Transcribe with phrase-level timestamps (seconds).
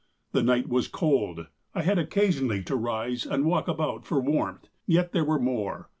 [0.31, 5.11] The night was cold— 1 had occasionally to rise, and walk about for warmth— yet
[5.11, 5.89] there were more.